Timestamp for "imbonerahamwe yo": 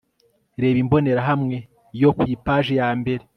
0.83-2.09